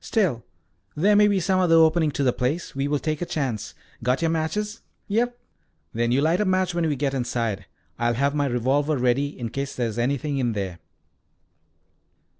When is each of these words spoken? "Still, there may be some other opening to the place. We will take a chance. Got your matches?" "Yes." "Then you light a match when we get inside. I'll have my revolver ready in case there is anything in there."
"Still, 0.00 0.44
there 0.96 1.14
may 1.14 1.28
be 1.28 1.38
some 1.38 1.60
other 1.60 1.76
opening 1.76 2.10
to 2.10 2.24
the 2.24 2.32
place. 2.32 2.74
We 2.74 2.88
will 2.88 2.98
take 2.98 3.22
a 3.22 3.24
chance. 3.24 3.74
Got 4.02 4.22
your 4.22 4.28
matches?" 4.32 4.80
"Yes." 5.06 5.28
"Then 5.92 6.10
you 6.10 6.20
light 6.20 6.40
a 6.40 6.44
match 6.44 6.74
when 6.74 6.88
we 6.88 6.96
get 6.96 7.14
inside. 7.14 7.66
I'll 7.96 8.14
have 8.14 8.34
my 8.34 8.46
revolver 8.46 8.96
ready 8.96 9.38
in 9.38 9.50
case 9.50 9.76
there 9.76 9.86
is 9.86 9.96
anything 9.96 10.38
in 10.38 10.52
there." 10.54 10.80